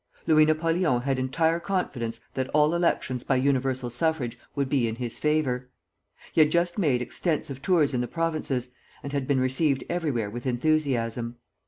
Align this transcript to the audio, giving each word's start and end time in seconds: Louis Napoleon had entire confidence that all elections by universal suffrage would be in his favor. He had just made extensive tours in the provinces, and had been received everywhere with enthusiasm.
Louis 0.25 0.45
Napoleon 0.47 1.01
had 1.03 1.19
entire 1.19 1.59
confidence 1.59 2.19
that 2.33 2.49
all 2.55 2.73
elections 2.73 3.23
by 3.23 3.35
universal 3.35 3.91
suffrage 3.91 4.35
would 4.55 4.67
be 4.67 4.87
in 4.87 4.95
his 4.95 5.19
favor. 5.19 5.69
He 6.33 6.41
had 6.41 6.49
just 6.49 6.79
made 6.79 7.03
extensive 7.03 7.61
tours 7.61 7.93
in 7.93 8.01
the 8.01 8.07
provinces, 8.07 8.73
and 9.03 9.13
had 9.13 9.27
been 9.27 9.39
received 9.39 9.83
everywhere 9.91 10.31
with 10.31 10.47
enthusiasm. 10.47 11.35